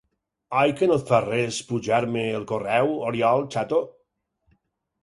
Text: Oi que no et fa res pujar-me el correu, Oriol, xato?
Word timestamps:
Oi 0.61 0.71
que 0.79 0.87
no 0.91 0.95
et 0.99 1.11
fa 1.11 1.19
res 1.25 1.59
pujar-me 1.73 2.25
el 2.41 2.49
correu, 2.53 2.99
Oriol, 3.13 3.47
xato? 3.59 3.85